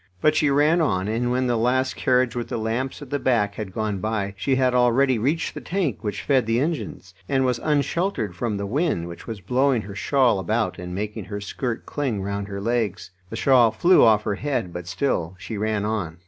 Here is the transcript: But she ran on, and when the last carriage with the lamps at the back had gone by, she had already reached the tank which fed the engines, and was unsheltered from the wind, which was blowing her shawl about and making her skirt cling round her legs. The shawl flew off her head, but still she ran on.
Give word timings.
But 0.19 0.33
she 0.35 0.49
ran 0.49 0.81
on, 0.81 1.07
and 1.07 1.29
when 1.31 1.45
the 1.45 1.55
last 1.57 1.95
carriage 1.95 2.35
with 2.35 2.47
the 2.49 2.57
lamps 2.57 3.03
at 3.03 3.11
the 3.11 3.19
back 3.19 3.53
had 3.53 3.71
gone 3.71 3.99
by, 3.99 4.33
she 4.35 4.55
had 4.55 4.73
already 4.73 5.19
reached 5.19 5.53
the 5.53 5.61
tank 5.61 6.03
which 6.03 6.23
fed 6.23 6.47
the 6.47 6.59
engines, 6.59 7.13
and 7.29 7.45
was 7.45 7.59
unsheltered 7.59 8.35
from 8.35 8.57
the 8.57 8.65
wind, 8.65 9.07
which 9.07 9.27
was 9.27 9.41
blowing 9.41 9.83
her 9.83 9.93
shawl 9.93 10.39
about 10.39 10.79
and 10.79 10.95
making 10.95 11.25
her 11.25 11.39
skirt 11.39 11.85
cling 11.85 12.23
round 12.23 12.47
her 12.47 12.59
legs. 12.59 13.11
The 13.29 13.35
shawl 13.35 13.69
flew 13.69 14.01
off 14.03 14.23
her 14.23 14.33
head, 14.33 14.73
but 14.73 14.87
still 14.87 15.35
she 15.37 15.55
ran 15.55 15.85
on. 15.85 16.17